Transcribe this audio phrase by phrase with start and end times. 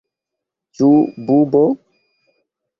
[0.79, 0.89] Ĉu
[1.29, 1.63] bubo?